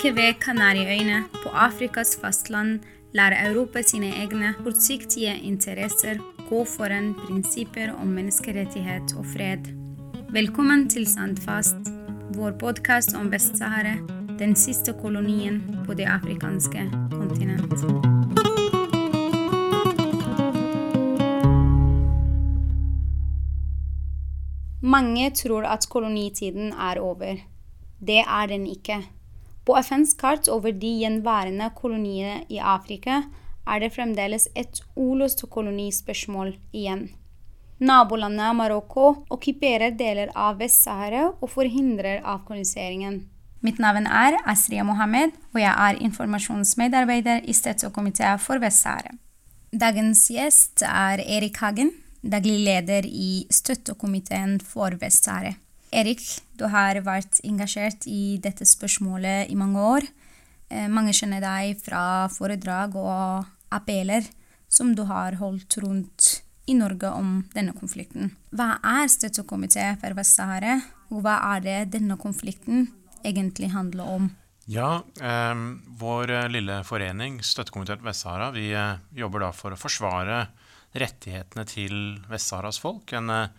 [0.00, 2.78] Like ved Kanariøyene, på Afrikas fastland,
[3.12, 9.68] lar Europa sine egne kortsiktige interesser gå foran prinsipper om menneskerettighet og fred.
[10.32, 11.92] Velkommen til Sandfast,
[12.32, 13.98] vår podkast om Vest-Sahara,
[14.40, 17.76] den siste kolonien på det afrikanske kontinent.
[24.80, 27.48] Mange tror at kolonitiden er over.
[28.00, 29.02] Det er den ikke.
[29.64, 33.22] På FNs kart over de gjenværende koloniene i Afrika
[33.68, 37.10] er det fremdeles et uløst kolonispørsmål igjen.
[37.80, 43.22] Nabolandet Marokko okkuperer deler av Vest-Sahara og forhindrer avkoloniseringen.
[43.64, 49.12] Mitt navn er Asriya Mohammed, og jeg er informasjonsmedarbeider i Støttekomiteen for Vest-Sahara.
[49.70, 55.54] Dagens gjest er Erik Hagen, daglig leder i Støttekomiteen for Vest-Sahara.
[55.90, 56.22] Erik,
[56.54, 60.06] du har vært engasjert i dette spørsmålet i mange år.
[60.70, 64.28] Eh, mange kjenner deg fra foredrag og appeller
[64.70, 66.28] som du har holdt rundt
[66.70, 68.30] i Norge om denne konflikten.
[68.54, 70.76] Hva er Støttekomité for Vest-Sahara,
[71.10, 72.86] og hva er det denne konflikten
[73.26, 74.28] egentlig handler om?
[74.70, 75.64] Ja, eh,
[75.98, 80.44] vår lille forening, Støttekomiteen Vest-Sahara, vi eh, jobber da for å forsvare
[80.94, 81.96] rettighetene til
[82.30, 83.10] Vest-Saharas folk.
[83.18, 83.50] En eh,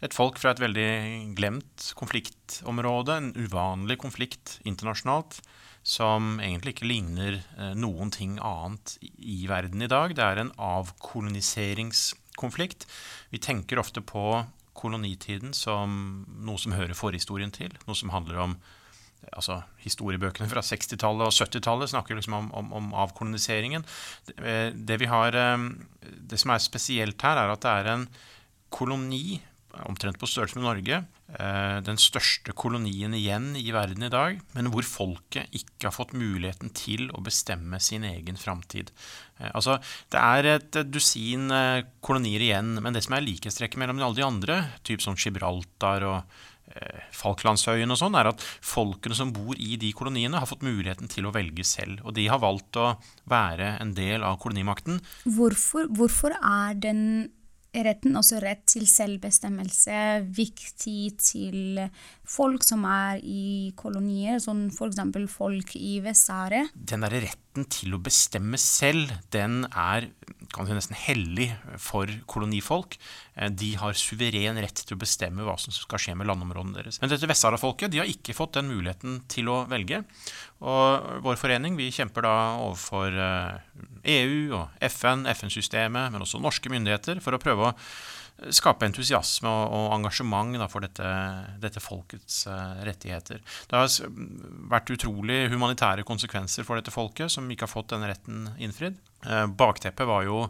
[0.00, 5.40] et folk fra et veldig glemt konfliktområde, en uvanlig konflikt internasjonalt,
[5.84, 10.14] som egentlig ikke ligner eh, noen ting annet i verden i dag.
[10.16, 12.86] Det er en avkoloniseringskonflikt.
[13.32, 14.44] Vi tenker ofte på
[14.80, 18.52] kolonitiden som noe som hører forhistorien til, noe som handler om
[19.36, 23.82] altså Historiebøkene fra 60-tallet og 70-tallet snakker liksom om, om, om avkoloniseringen.
[24.28, 25.58] Det, det, vi har, eh,
[26.32, 28.04] det som er spesielt her, er at det er en
[28.72, 29.40] koloni
[29.86, 31.00] omtrent på størrelse med Norge.
[31.30, 36.14] Eh, den største kolonien igjen i verden i dag, men hvor folket ikke har fått
[36.16, 38.90] muligheten til å bestemme sin egen framtid.
[39.38, 39.78] Eh, altså,
[40.10, 44.26] det er et dusin eh, kolonier igjen, men det som er likhetstrekket mellom alle de
[44.26, 46.40] andre, typ som Gibraltar og
[47.18, 51.26] Falklandsøyene og sånn, er at folkene som bor i de koloniene, har fått muligheten til
[51.26, 51.98] å velge selv.
[52.06, 52.92] Og de har valgt å
[53.26, 55.00] være en del av kolonimakten.
[55.26, 57.02] Hvorfor, hvorfor er den
[57.74, 59.98] retten, også rett til selvbestemmelse,
[60.36, 61.82] viktig til
[62.26, 65.02] folk som er i kolonier, som f.eks.
[65.30, 66.64] folk i Vest-Sahara?
[66.74, 70.10] Den derre retten til å bestemme selv, den er
[70.54, 71.48] kan si nesten hellig
[71.80, 72.96] for kolonifolk.
[73.36, 77.00] Eh, de har suveren rett til å bestemme hva som skal skje med landområdene deres.
[77.02, 80.02] Men dette Vest-Sahara-folket de har ikke fått den muligheten til å velge.
[80.60, 83.20] Og vår forening vi kjemper da overfor EU
[84.02, 84.22] eh, e
[84.56, 87.76] og FN, FN-systemet, men også norske myndigheter, for å prøve å
[88.54, 91.06] skape entusiasme og, og engasjement da, for dette,
[91.60, 93.42] dette folkets uh, rettigheter.
[93.68, 93.90] Det har
[94.70, 98.96] vært utrolig humanitære konsekvenser for dette folket, som ikke har fått denne retten innfridd.
[99.26, 100.46] Uh, bakteppet var jo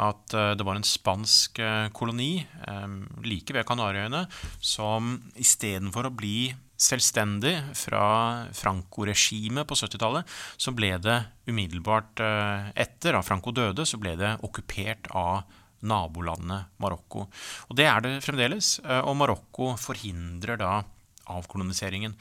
[0.00, 1.60] at uh, det var en spansk
[1.96, 2.46] koloni
[3.24, 4.22] like ved Kanariøyene
[4.60, 8.06] som istedenfor å bli selvstendig fra
[8.56, 10.28] Franco-regimet på 70-tallet,
[10.60, 11.16] så ble det
[11.48, 12.20] umiddelbart
[12.76, 15.46] etter, at Franco døde, så ble det okkupert av
[15.82, 17.26] nabolandet Marokko.
[17.68, 18.78] Og Det er det fremdeles.
[18.84, 20.82] Eh, og Marokko forhindrer da
[21.26, 22.14] avkoloniseringen.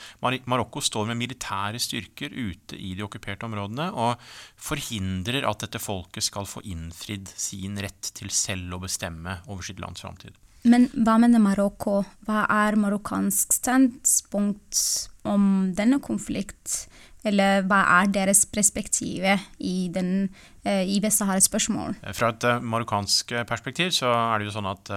[0.49, 4.17] Marokko står med militære styrker ute i de okkuperte områdene og
[4.57, 9.81] forhindrer at dette folket skal få innfridd sin rett til selv å bestemme over sitt
[9.83, 10.33] lands framtid.
[10.65, 11.99] Men hva mener Marokko?
[12.25, 14.81] Hva er marokkansk standpunkt
[15.29, 16.85] om denne konflikt?
[17.25, 21.97] Eller hva er deres perspektiv i, eh, i Vest-Sahara-spørsmål?
[22.13, 24.93] Fra et eh, marokkansk perspektiv så er det jo sånn at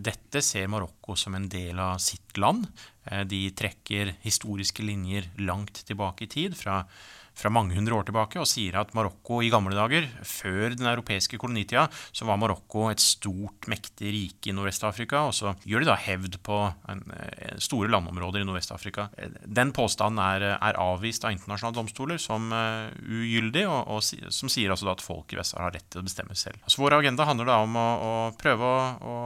[0.00, 2.64] dette ser Marokko som en del av sitt land.
[3.28, 6.80] De trekker historiske linjer langt tilbake i tid, fra
[7.36, 11.38] fra mange hundre år tilbake og sier at Marokko i gamle dager, før den europeiske
[11.40, 15.26] kolonitida, så var Marokko et stort, mektig rike i Nordvest-Afrika.
[15.28, 16.60] Og så gjør de da hevd på
[16.92, 17.02] en
[17.62, 19.08] store landområder i Nordvest-Afrika.
[19.44, 24.72] Den påstanden er, er, avvist av internasjonale domstoler som uh, ugyldig, og, og, som sier
[24.72, 26.62] altså at folk i Vest-Sahara har rett til å bestemme selv.
[26.70, 29.16] Så Vår agenda handler da om å, å prøve å, å,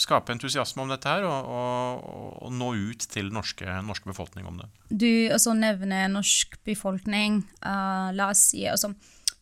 [0.00, 2.06] skape entusiasme om dette her, og,
[2.46, 4.70] og nå ut til den norske, norske befolkning om det.
[4.86, 7.44] Du også nevner norsk befolkning sammenheng.
[7.64, 8.94] Uh, la oss si altså,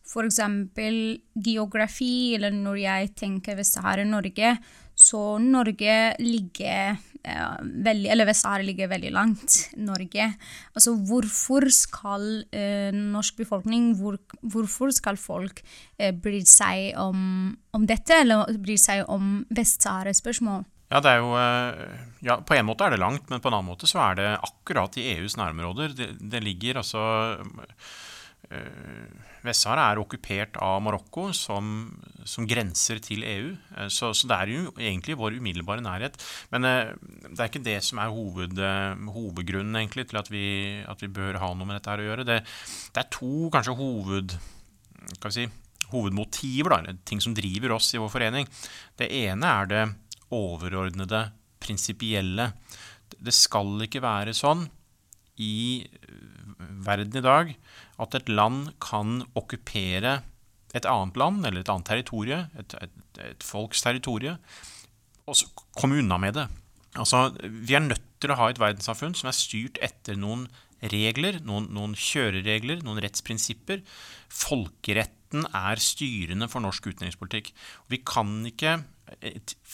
[0.05, 4.57] for eksempel geografi, eller når jeg tenker Vest-Sahara-Norge,
[4.95, 9.57] så Norge ligger uh, veldig Eller Vest-Sahara ligger veldig langt.
[9.75, 10.29] Norge.
[10.73, 15.59] Altså hvorfor skal uh, norsk befolkning, hvor, hvorfor skal folk
[15.99, 20.63] uh, bry seg om, om, dette, eller bry seg om Vest-Sahara-spørsmål?
[20.95, 21.31] Ja, det er jo,
[22.23, 24.27] ja, På en måte er det langt, men på en annen måte så er det
[24.47, 25.91] akkurat i EUs nærområder.
[25.97, 27.03] Det, det ligger altså
[29.45, 31.67] Vest-Sahara er okkupert av Marokko, som,
[32.27, 33.51] som grenser til EU.
[33.77, 36.17] Eh, så, så, det er jo egentlig vår umiddelbare nærhet.
[36.53, 36.93] Men eh,
[37.27, 40.47] det er ikke det som er hoved, eh, hovedgrunnen egentlig, til at vi,
[40.85, 42.27] at vi, bør ha noe med dette her å gjøre.
[42.27, 42.41] Det,
[42.95, 44.37] det er to kanskje hoved,
[45.33, 45.47] si,
[45.91, 48.49] hovedmotiver, da, ting som driver oss i vår forening.
[48.97, 49.83] Det ene er det
[50.33, 51.27] overordnede,
[51.61, 52.51] prinsipielle.
[53.15, 54.65] Det skal ikke være sånn
[55.41, 55.85] i
[56.85, 57.51] verden i dag
[58.01, 60.19] at et land kan okkupere
[60.75, 64.39] et annet land eller et annet territorium, et, et, et folks territorium,
[65.25, 65.47] og så
[65.79, 66.45] komme unna med det.
[66.99, 70.45] Altså, Vi er nødt til å ha et verdenssamfunn som er styrt etter noen
[70.91, 73.81] regler, noen, noen kjøreregler, noen rettsprinsipper.
[74.31, 77.51] Folkeretten er styrende for norsk utenrikspolitikk.
[77.91, 78.77] Vi kan ikke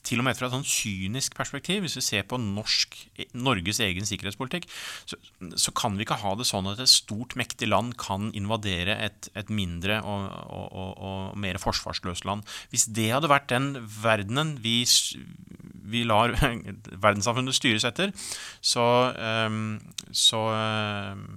[0.05, 2.97] til og med fra et sånn kynisk perspektiv, hvis vi ser på norsk,
[3.37, 4.67] Norges egen sikkerhetspolitikk,
[5.09, 5.19] så,
[5.55, 9.29] så, kan vi ikke ha det sånn at et stort, mektig land kan invadere et,
[9.37, 12.45] et mindre og, og, og, og, mer forsvarsløst land.
[12.73, 14.81] Hvis det hadde vært den verdenen vi,
[15.93, 16.35] vi lar
[17.05, 18.15] verdenssamfunnet styres etter,
[18.61, 18.85] så,
[19.47, 19.77] um,
[20.09, 20.45] så,
[21.13, 21.27] um,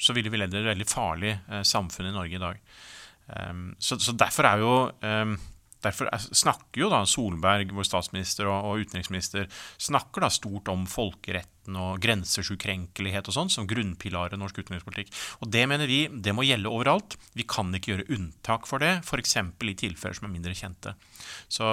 [0.00, 2.62] så ville vi ledd et veldig farlig uh, samfunn i Norge i dag.
[3.32, 4.74] Um, så, så, derfor er jo
[5.82, 9.48] Derfor snakker jo da Solberg, vår statsminister og, og utenriksminister,
[9.82, 10.86] snakker da stort om
[11.62, 15.12] folkeretten og grensesukrenkelighet og sånn som grunnpilarer i norsk utenrikspolitikk.
[15.40, 17.16] Og Det mener vi det må gjelde overalt.
[17.34, 19.36] Vi kan ikke gjøre unntak for det, f.eks.
[19.36, 20.94] i tilfeller som er mindre kjente.
[21.48, 21.64] Så,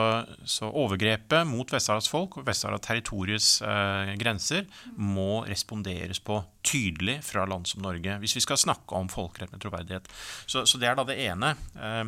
[0.46, 7.46] så overgrepet mot Vest-Saharas folk og Vest-Saharas territoriets eh, grenser må responderes på tydelig fra
[7.48, 10.08] land som Norge, hvis vi skal snakke om folkerett med troverdighet.
[10.46, 11.56] Så, så det er da det ene.
[11.76, 12.06] Eh,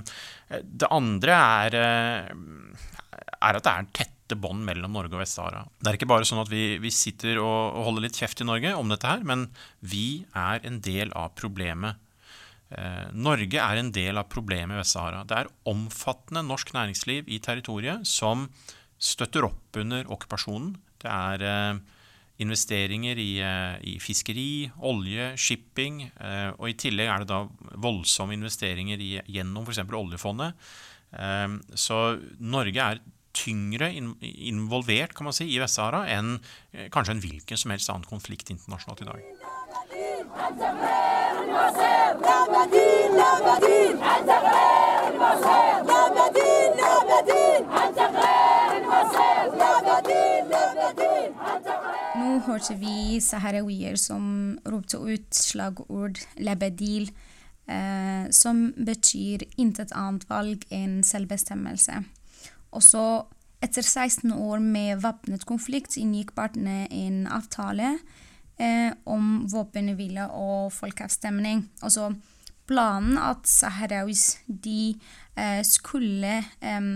[0.62, 5.66] det andre er, eh, er at det er tette bånd mellom Norge og Vest-Sahara.
[5.82, 8.74] Det er ikke bare sånn at vi, vi sitter og, holder litt kjeft i Norge
[8.78, 9.50] om dette her, men
[9.84, 12.00] vi er en del av problemet.
[12.72, 15.26] Eh, Norge er en del av problemet i Vest-Sahara.
[15.28, 18.48] Det er omfattende norsk næringsliv i territoriet som
[19.02, 20.76] støtter opp under okkupasjonen.
[21.02, 21.82] Det er eh,
[22.42, 26.06] investeringer i, eh, i, fiskeri, olje, shipping.
[26.16, 27.44] Eh, og i tillegg er det da
[27.84, 29.84] voldsomme investeringer i, gjennom f.eks.
[29.90, 30.72] oljefondet.
[31.12, 32.04] Eh, så
[32.40, 33.92] Norge er tyngre
[34.22, 36.38] involvert kan man si, i Vest-Sahara enn
[36.94, 39.22] kanskje en hvilken som helst annen konflikt internasjonalt i dag.
[52.22, 54.24] Nå hørte vi saharawier som
[54.66, 57.12] ropte ut slagord 'lebedil',
[57.68, 62.04] eh, som betyr intet annet valg enn selvbestemmelse.
[62.72, 63.06] Og så,
[63.62, 67.96] etter 16 år med væpnet konflikt, inngikk partene en avtale
[68.58, 71.66] eh, om våpenhvile og folkeavstemning.
[71.84, 72.12] Og så
[72.70, 74.96] planen at saharawis de
[75.36, 76.90] eh, skulle eh,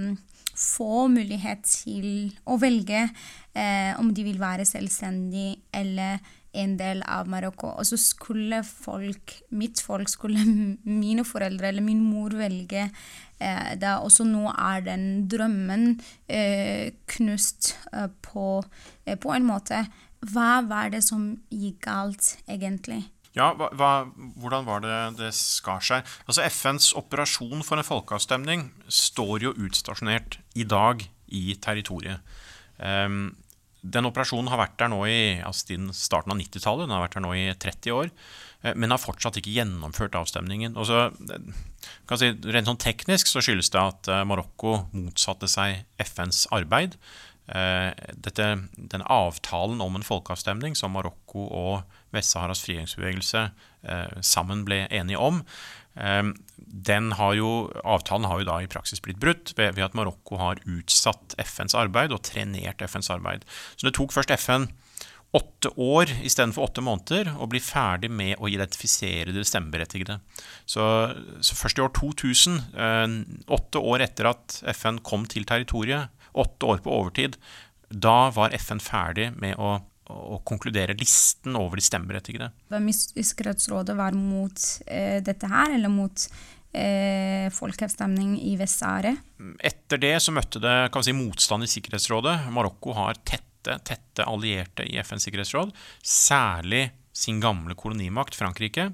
[0.56, 6.24] få mulighet til å velge eh, om de vil være selvstendige eller
[6.62, 7.74] en del av Marokko.
[7.80, 10.44] Og så skulle folk, mitt folk, skulle
[11.04, 13.96] mine foreldre eller min mor velge eh, det.
[14.02, 15.88] Også nå er den drømmen
[16.28, 18.64] eh, knust eh, på,
[19.06, 19.86] eh, på en måte.
[20.26, 23.04] Hva var det som gikk galt, egentlig?
[23.36, 24.08] Ja, hva,
[24.40, 26.08] Hvordan var det det skar seg?
[26.24, 32.24] Altså FNs operasjon for en folkeavstemning står jo utstasjonert i dag i territoriet.
[32.80, 33.36] Um,
[33.86, 36.88] den operasjonen har vært der nå i altså siden starten av 90-tallet.
[36.88, 38.10] Den har vært der nå i 30 år,
[38.66, 40.78] uh, men har fortsatt ikke gjennomført avstemningen.
[40.80, 41.06] Og så,
[42.10, 46.98] kan si, rent sånn Teknisk så skyldes det at uh, Marokko motsatte seg FNs arbeid.
[47.46, 47.92] Uh,
[48.26, 53.42] dette, den avtalen om en folkeavstemning som Marokko og Vest-Saharas frigjøringsbevegelse
[53.86, 55.42] eh, sammen ble enige om.
[55.96, 56.24] Eh,
[57.20, 57.52] har jo,
[57.84, 61.76] avtalen har jo da i praksis blitt brutt ved, ved, at Marokko har utsatt FNs
[61.78, 63.46] arbeid og trenert FNs arbeid.
[63.76, 64.70] Så det tok først FN
[65.36, 70.20] åtte år istedenfor åtte måneder å bli ferdig med å identifisere det stemmeberettigede.
[70.64, 70.86] Så,
[71.44, 73.18] så, først i år 2000, eh,
[73.58, 77.40] åtte år etter at FN kom til territoriet, åtte år på overtid,
[77.90, 82.52] da var FN ferdig med å å konkludere listen over de stemmeberettigede.
[82.94, 86.28] Sikkerhetsrådet var mot eh, dette her, eller mot
[86.76, 89.16] eh, folkeavstemning i Vest-Sahara?
[89.58, 92.38] Etter det så møtte det si, motstand i Sikkerhetsrådet.
[92.54, 95.74] Marokko har tette, tette allierte i FNs sikkerhetsråd,
[96.06, 98.92] særlig sin gamle kolonimakt Frankrike.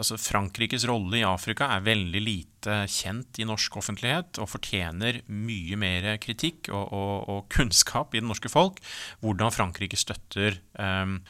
[0.00, 5.78] Altså Frankrikes rolle i Afrika er veldig lite kjent i norsk offentlighet og fortjener mye
[5.80, 8.80] mer kritikk og, og, og kunnskap i det norske folk.
[9.24, 11.20] Hvordan Frankrike støtter um,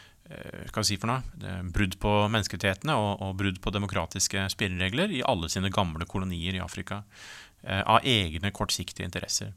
[0.70, 5.50] hva si for noe, brudd på menneskerettighetene og, og, brudd på demokratiske spilleregler i alle
[5.50, 7.02] sine gamle kolonier i Afrika.
[7.60, 9.50] Uh, av egne kortsiktige interesser.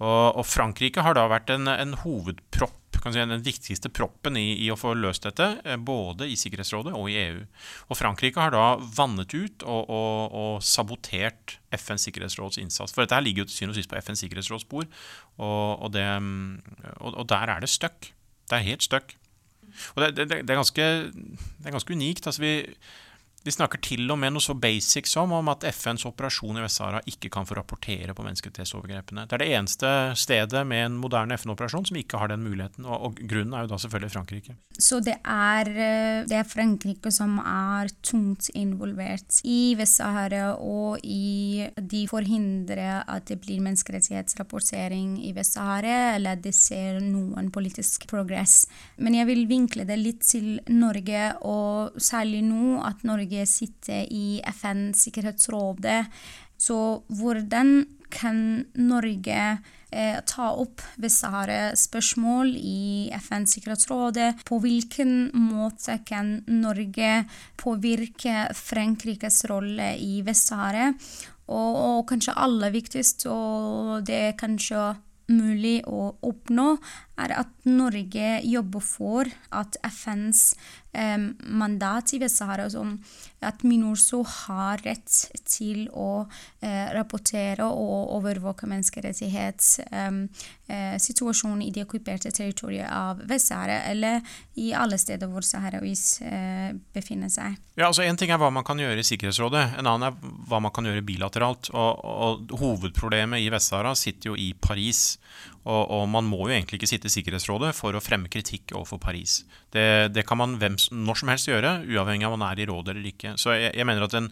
[0.00, 4.68] Og, og, Frankrike har da vært en, en hovedpropp, si, den viktigste proppen i, i,
[4.72, 7.40] å få løst dette, eh, både i Sikkerhetsrådet og i EU.
[7.88, 8.64] Og Frankrike har da
[8.96, 12.94] vannet ut og, og, og sabotert FNs sikkerhetsråds innsats.
[12.94, 14.90] For dette ligger jo til syvende og sist på FNs sikkerhetsråds bord,
[15.40, 18.12] og, og, der er det støkk.
[18.50, 19.16] Det er helt støkk.
[19.94, 22.26] Og det, det, det, er ganske, det, er ganske, unikt.
[22.26, 22.54] altså vi
[23.40, 27.00] de snakker til og med noe så basic som om at FNs operasjon i Vest-Sahara
[27.08, 29.24] ikke kan få rapportere på menneskerettighetsovergrepene.
[29.28, 32.84] Det er det eneste stedet med en moderne FN-operasjon som ikke har den muligheten.
[32.84, 34.56] Og, og, grunnen er jo da selvfølgelig Frankrike.
[34.76, 41.64] Så det er, eh, det er Frankrike som er tungt involvert i Vest-Sahara, og i
[41.80, 48.66] de forhindrer at det blir menneskerettighetsrapportering i Vest-Sahara, eller at de ser noen politisk progress.
[49.00, 54.06] Men jeg vil vinkle det litt til Norge, og særlig nå at Norge Norge sitter
[54.10, 55.86] i FNs sikkerhetsråd.
[56.58, 59.58] Så hvordan kan Norge
[59.92, 64.18] eh, ta opp Vest-Sahara-spørsmål i FNs sikkerhetsråd?
[64.44, 67.24] På hvilken måte kan Norge
[67.56, 70.90] påvirke Frankrikes rolle i Vest-Sahara?
[71.50, 74.90] Og, og, kanskje aller viktigst, og det er kanskje
[75.60, 76.78] mulig å oppnå,
[77.20, 80.56] er at Norge jobber for at FNs
[80.96, 82.70] eh, mandat i Vest-Sahara,
[83.40, 86.26] at MINURSO har rett til å
[86.60, 94.20] eh, rapportere og overvåke menneskerettighetssituasjonen eh, i de okkuperte territoriene av Vest-Sahara, eller
[94.60, 97.56] i alle steder hvor saharauis eh, befinner seg.
[97.76, 100.14] Ja, altså En ting er hva man kan gjøre i Sikkerhetsrådet, en annen er
[100.48, 101.70] hva man kan gjøre bilateralt.
[101.72, 105.18] Og, og Hovedproblemet i Vest-Sahara sitter jo i Paris.
[105.60, 109.00] Og, og, man må jo egentlig ikke sitte i Sikkerhetsrådet for å fremme kritikk overfor
[109.02, 109.42] Paris.
[109.74, 112.66] Det, det kan man hvem, når som helst gjøre, uavhengig av om man er i
[112.70, 113.34] rådet eller ikke.
[113.40, 114.30] Så jeg, jeg mener at den,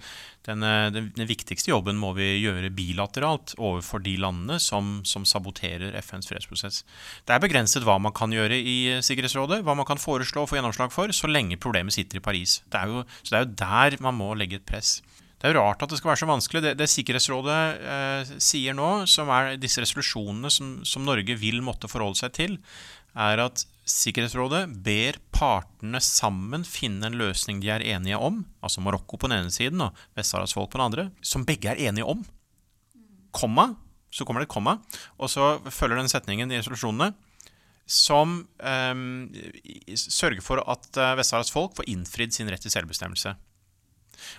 [0.49, 5.93] den, den, den, viktigste jobben må vi gjøre bilateralt overfor de landene som, som, saboterer
[6.01, 6.81] FNs fredsprosess.
[7.29, 10.59] Det er begrenset hva man kan gjøre i Sikkerhetsrådet, hva man kan foreslå og få
[10.59, 12.63] gjennomslag for, så lenge problemet sitter i Paris.
[12.73, 14.99] Det jo, så det er jo der man må legge et press.
[15.39, 16.63] Det er jo rart at det skal være så vanskelig.
[16.65, 17.59] Det, det Sikkerhetsrådet
[17.95, 22.57] eh, sier nå, som er disse resolusjonene som, som, Norge vil måtte forholde seg til,
[23.19, 29.17] er at Sikkerhetsrådet ber partene sammen finne en løsning de er enige om, altså Marokko
[29.17, 32.27] på den ene siden og Vest-Saharas folk på den andre, som begge er enige om.
[33.33, 33.71] Komma,
[34.13, 34.77] så kommer det et komma,
[35.17, 37.13] og så følger den setningen i resolusjonene
[37.89, 38.93] som eh,
[39.97, 43.39] sørger for at eh, Vest-Saharas folk får innfridd sin rett til selvbestemmelse.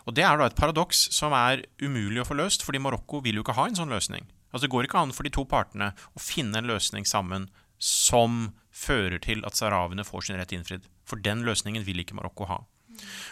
[0.06, 3.40] Og Det er da et paradoks som er umulig å få løst, fordi Marokko vil
[3.40, 4.28] jo ikke ha en sånn løsning.
[4.52, 8.52] Altså Det går ikke an for de to partene å finne en løsning sammen som
[8.76, 10.88] fører til at saharawiene får sin rett innfridd.
[11.08, 12.60] For den løsningen vil ikke Marokko ha.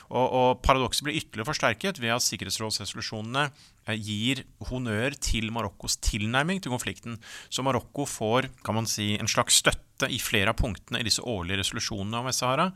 [0.07, 6.61] Og, og Paradokset blir ytterligere forsterket ved at sikkerhetsrådsresolusjonene eh, gir honnør til Marokkos tilnærming
[6.63, 7.17] til konflikten.
[7.49, 11.23] Så Marokko får kan man si, en slags støtte i flere av punktene i disse
[11.25, 12.69] årlige resolusjonene om Vest-Sahara,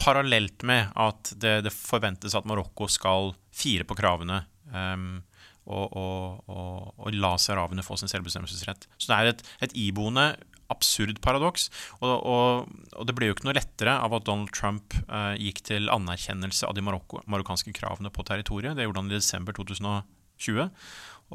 [0.00, 5.22] parallelt med at det, det, forventes at Marokko skal fire på kravene um,
[5.64, 8.84] og, og, og, og, la sahrawene få sin selvbestemmelsesrett.
[8.98, 10.34] Så det er et, et iboende
[10.72, 11.68] absurd paradoks.
[12.04, 12.68] Og,
[13.06, 16.76] det ble jo ikke noe lettere av at Donald Trump uh, gikk til anerkjennelse av
[16.76, 18.76] de marokko, marokkanske kravene på territoriet.
[18.76, 20.68] Det gjorde han i desember 2020.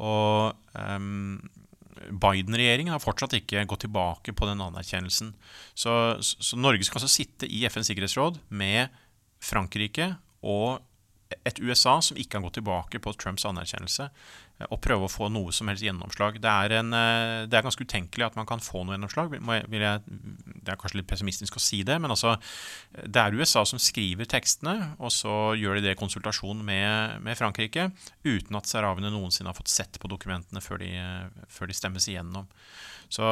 [0.00, 1.40] Og um,
[2.08, 5.34] Biden-regjeringen har fortsatt ikke gått tilbake på den anerkjennelsen.
[5.74, 8.94] Så, så, Norge skal altså sitte i FNs sikkerhetsråd med
[9.44, 10.80] Frankrike og
[11.46, 14.08] et USA som ikke har gått tilbake på Trumps anerkjennelse,
[14.68, 16.36] og prøve å få noe som helst gjennomslag.
[16.42, 19.32] Det er, en, eh, det er ganske utenkelig at man kan få noe gjennomslag.
[19.38, 22.34] Jeg, det er kanskje litt pessimistisk å si det, men altså,
[23.00, 27.40] det er USA som skriver tekstene, og så gjør de det i konsultasjon med, med
[27.40, 27.88] Frankrike,
[28.26, 30.92] uten at saravene noensinne har fått sett på dokumentene før de,
[31.48, 32.50] før de stemmes igjennom.
[33.08, 33.24] Så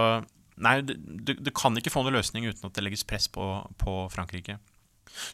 [0.57, 0.97] nei, du,
[1.35, 3.45] det, kan ikke få noen løsning uten at det legges press på,
[3.79, 4.57] på Frankrike.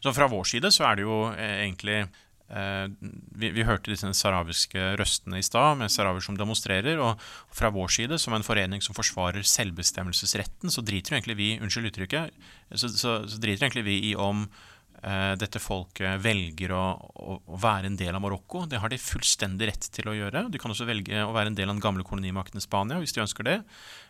[0.03, 4.11] Så fra vår side så er det jo eh, egentlig Eh, vi, vi, hørte disse
[4.13, 7.01] sahrawiske røstene i stad, med sahrawier som demonstrerer.
[7.01, 7.21] Og
[7.55, 12.37] fra vår side, som en forening som forsvarer selvbestemmelsesretten, så driter egentlig vi unnskyld uttrykket,
[12.75, 14.74] så, så, så driter egentlig vi i om eh,
[15.37, 18.63] dette folket velger å, å, å, være en del av Marokko.
[18.69, 20.47] Det har de fullstendig rett til å gjøre.
[20.49, 23.21] De kan også velge å være en del av den gamle kolonimakten Spania hvis de
[23.21, 23.59] ønsker det.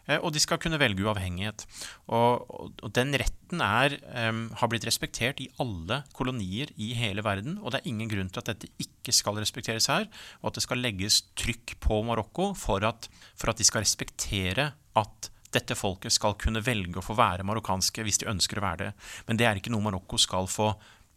[0.08, 1.66] Eh, og de skal kunne velge uavhengighet.
[2.14, 2.46] Og,
[2.86, 3.98] og den retten er,
[4.30, 7.60] um, har blitt respektert i alle kolonier i hele verden.
[7.62, 10.08] Og det er ingen grunn til at dette ikke skal respekteres her,
[10.42, 14.72] og at det skal legges trykk på Marokko for at, for at de skal respektere
[14.96, 18.86] at dette folket skal kunne velge å få være marokkanske hvis de ønsker å være
[18.86, 18.92] det.
[19.28, 20.74] Men det er ikke noe Marokko skal få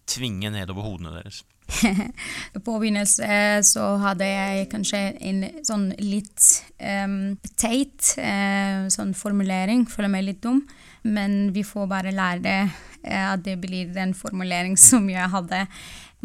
[0.09, 1.45] tvinge nedover hodene deres.
[2.65, 6.47] På begynnelsen så hadde jeg kanskje en sånn litt
[6.81, 9.85] um, teit uh, sånn formulering.
[9.91, 10.63] Føler meg litt dum.
[11.09, 15.67] Men vi får bare lære uh, at det blir den formuleringen som jeg hadde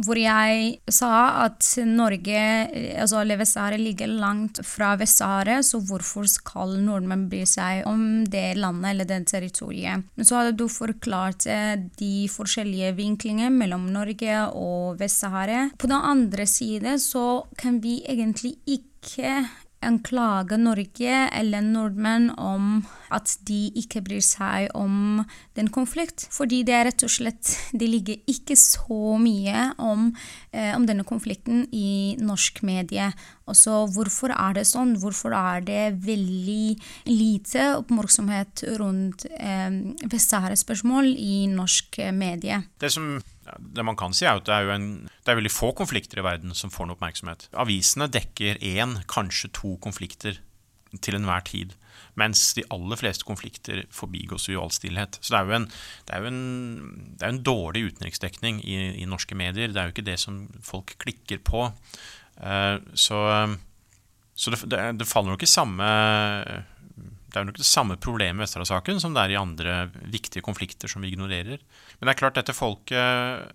[0.01, 1.11] hvor jeg sa
[1.43, 2.37] at Norge,
[2.97, 8.89] altså Vest-Sahara, ligger langt fra Vest-Sahara, så hvorfor skal nordmenn bry seg om det landet
[8.93, 10.07] eller det territoriet?
[10.15, 15.67] Men så hadde du forklart eh, de forskjellige vinklingene mellom Norge og Vest-Sahara.
[15.77, 19.43] På den andre side så kan vi egentlig ikke
[19.85, 25.23] anklage Norge eller nordmenn om at de ikke bryr seg om
[25.57, 26.25] den konflikt.
[26.33, 30.11] Fordi det er rett og slett Det ligger ikke så mye om,
[30.51, 33.11] eh, om denne konflikten i norsk medie.
[33.49, 34.95] Også hvorfor er det sånn?
[35.01, 39.69] Hvorfor er det veldig lite oppmerksomhet rundt eh,
[40.07, 42.63] Vest-Sahara-spørsmål i norsk medie?
[42.79, 45.73] Det som det man kan si, er at det er, en, det er veldig få
[45.77, 47.47] konflikter i verden som får noe oppmerksomhet.
[47.59, 50.39] Avisene dekker én, kanskje to konflikter
[51.01, 51.73] til enhver tid.
[52.19, 55.17] Mens de aller fleste konflikter forbigås i all stillhet.
[55.19, 55.67] Så det er jo en,
[56.13, 56.41] er jo en,
[57.17, 59.73] er en dårlig utenriksdekning i, i, norske medier.
[59.73, 61.65] Det er jo ikke det som folk klikker på.
[62.37, 63.17] Uh, så,
[64.35, 65.89] så det, det, det, faller nok i samme
[67.33, 69.77] det er nok det samme problemet i Vesterålen-saken som det er i andre
[70.13, 71.61] viktige konflikter som vi ignorerer.
[71.97, 73.53] Men det er klart dette folket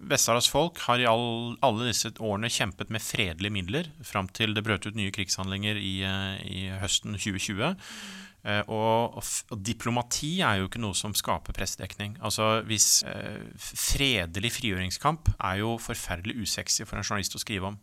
[0.00, 4.64] Vest-Saharas folk har i all, alle disse årene kjempet med fredelige midler fram til det
[4.64, 7.76] brøt ut nye krigshandlinger i, eh, i høsten 2020.
[8.40, 12.14] Uh, og, og, og, diplomati er jo ikke noe som skaper pressedekning.
[12.24, 17.76] Altså hvis eh, Fredelig frigjøringskamp er jo forferdelig usexy for en journalist å skrive om.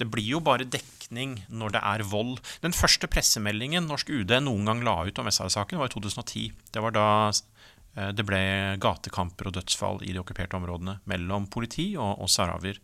[0.00, 2.38] Det blir jo bare dekning når det er vold.
[2.64, 6.46] Den første pressemeldingen norsk UD noen gang la ut om Vest-Sahara-saken, var i 2010.
[6.72, 8.42] Det var da eh, det ble
[8.80, 12.80] gatekamper og dødsfall i de okkuperte områdene mellom politi og, og sahrawier.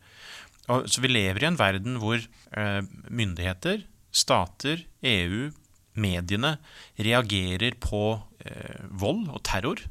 [0.66, 5.50] Så vi lever i en verden hvor eh, myndigheter, stater, EU,
[5.96, 6.56] mediene
[6.98, 8.02] reagerer på
[8.44, 9.82] eh, vold og terror,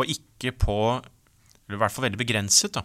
[0.00, 0.78] og ikke på
[1.70, 2.82] eller i hvert fall veldig begrenset, da,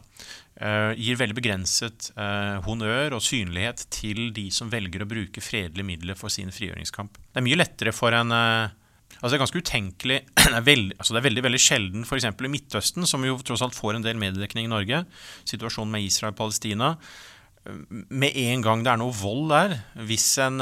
[0.62, 5.88] uh, gir veldig begrenset uh, honnør og synlighet til de som velger å bruke fredelige
[5.88, 7.18] midler for sin frigjøringskamp.
[7.18, 8.74] Det er mye lettere for en uh,
[9.16, 12.28] altså Det er ganske utenkelig det er, veld, altså det er veldig veldig sjelden f.eks.
[12.30, 15.02] i Midtøsten, som jo tross alt får en del mediedekning i Norge,
[15.50, 16.98] situasjonen med Israel og Palestina
[17.66, 19.72] med en gang det er noe vold der,
[20.06, 20.62] hvis en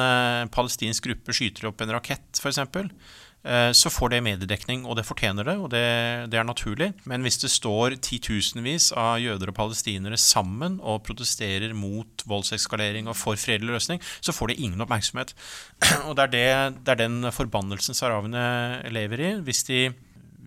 [0.56, 5.44] palestinsk gruppe skyter opp en rakett f.eks., Eh, så får det mediedekning, og det fortjener
[5.44, 5.84] det, og det,
[6.32, 6.94] det, er naturlig.
[7.10, 13.18] Men hvis det står titusenvis av jøder og palestinere sammen og protesterer mot voldsekskalering og
[13.20, 15.36] for fredelig løsning, så får det ingen oppmerksomhet.
[16.08, 16.46] Og det er, det,
[16.88, 19.32] det er den forbannelsen saharawiene lever i.
[19.44, 19.82] Hvis de,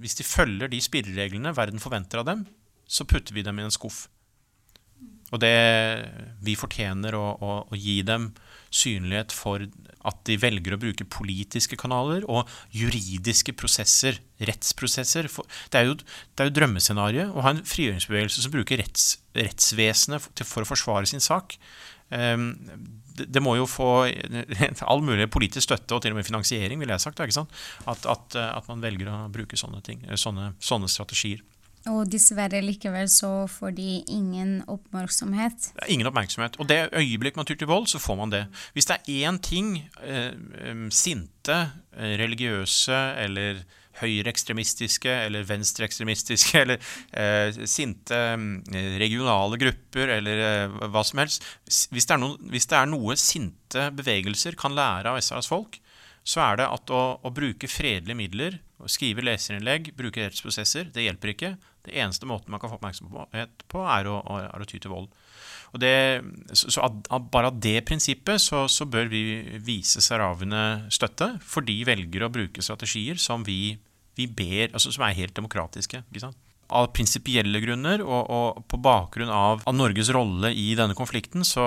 [0.01, 2.47] hvis de følger de spillereglene verden forventer av dem,
[2.89, 4.07] så putter vi dem i en skuff.
[5.35, 5.57] Og det
[6.47, 8.31] vi fortjener å, å, å gi dem
[8.75, 9.65] synlighet for
[10.07, 15.29] at de velger å bruke politiske kanaler og juridiske prosesser, rettsprosesser.
[15.73, 20.47] Det er jo, det er jo drømmescenarioet å ha en frigjøringsbevegelse som bruker retts, rettsvesenet
[20.47, 21.59] for å forsvare sin sak.
[22.15, 22.53] Ehm,
[23.17, 23.91] det, må jo få
[24.91, 27.23] all mulig politisk støtte og til og med finansiering, ville jeg sagt.
[27.23, 31.43] At, at, at, man velger å bruke sånne, ting, sånne, sånne strategier.
[31.93, 35.71] Og dessverre likevel så får de ingen oppmerksomhet.
[35.93, 36.59] Ingen oppmerksomhet.
[36.59, 38.45] Og det øyeblikk man tyr til vold, så får man det.
[38.75, 40.33] Hvis det er én ting eh,
[40.91, 41.59] sinte,
[41.95, 43.63] eh, religiøse eller
[44.01, 46.83] høyreekstremistiske eller venstreekstremistiske eller
[47.17, 48.19] eh, sinte
[49.01, 53.89] regionale grupper eller eh, hva som helst hvis det, noen, hvis det, er noe sinte
[53.97, 55.81] bevegelser kan lære av SRs folk,
[56.27, 58.59] så er det at å, å bruke fredelige midler,
[58.91, 61.53] skrive leserinnlegg, bruke rettsprosesser, det hjelper ikke.
[61.87, 65.09] Det eneste måten man kan få oppmerksomhet på, er å, er å ty til vold.
[65.77, 66.23] Det,
[66.57, 69.23] så av, Bare av det prinsippet så, så bør vi
[69.65, 73.77] vise sahrawiene støtte, for de velger å bruke strategier som vi,
[74.17, 76.03] vi ber, altså som er helt demokratiske.
[76.67, 81.67] Av prinsipielle grunner og, og, på bakgrunn av, av, Norges rolle i denne konflikten, så,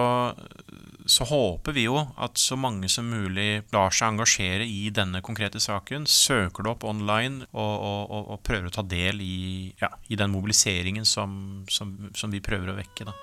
[1.10, 5.60] så håper vi jo at så mange som mulig lar seg engasjere i denne konkrete
[5.64, 10.16] saken, søker det opp online og, og, og, prøver å ta del i, ja, i
[10.20, 13.06] den mobiliseringen som, som, som, vi prøver å vekke.
[13.10, 13.14] Da.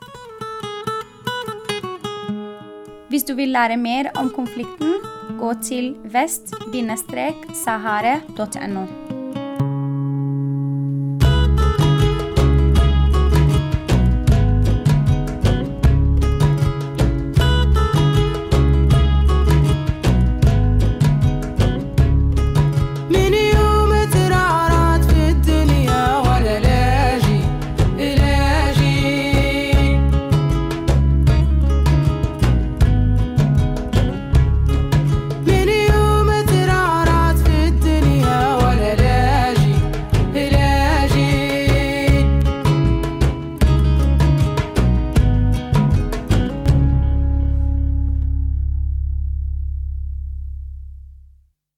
[3.12, 4.92] Hvis du vil lære mer om konflikten,
[5.38, 9.05] gå til vest-sahare.no.